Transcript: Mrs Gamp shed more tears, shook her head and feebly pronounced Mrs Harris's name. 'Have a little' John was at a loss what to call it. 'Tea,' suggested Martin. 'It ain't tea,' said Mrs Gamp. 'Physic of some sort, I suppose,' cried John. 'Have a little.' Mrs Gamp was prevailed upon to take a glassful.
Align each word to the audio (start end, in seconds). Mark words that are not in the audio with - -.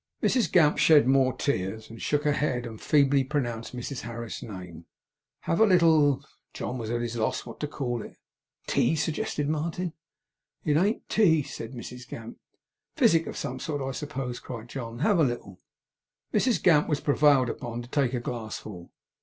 Mrs 0.23 0.51
Gamp 0.51 0.79
shed 0.79 1.05
more 1.05 1.31
tears, 1.31 1.91
shook 1.97 2.23
her 2.23 2.31
head 2.31 2.65
and 2.65 2.81
feebly 2.81 3.23
pronounced 3.23 3.75
Mrs 3.75 4.01
Harris's 4.01 4.41
name. 4.49 4.87
'Have 5.41 5.59
a 5.61 5.65
little' 5.67 6.25
John 6.55 6.79
was 6.79 6.89
at 6.89 6.99
a 7.03 7.21
loss 7.21 7.45
what 7.45 7.59
to 7.59 7.67
call 7.67 8.01
it. 8.01 8.17
'Tea,' 8.65 8.95
suggested 8.95 9.47
Martin. 9.47 9.93
'It 10.65 10.75
ain't 10.75 11.07
tea,' 11.07 11.43
said 11.43 11.73
Mrs 11.73 12.07
Gamp. 12.07 12.39
'Physic 12.95 13.27
of 13.27 13.37
some 13.37 13.59
sort, 13.59 13.79
I 13.79 13.91
suppose,' 13.91 14.39
cried 14.39 14.69
John. 14.69 14.97
'Have 15.01 15.19
a 15.19 15.23
little.' 15.23 15.59
Mrs 16.33 16.63
Gamp 16.63 16.89
was 16.89 16.99
prevailed 16.99 17.51
upon 17.51 17.83
to 17.83 17.87
take 17.89 18.15
a 18.15 18.19
glassful. 18.19 18.89